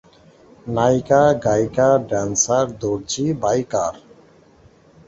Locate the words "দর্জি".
2.81-3.25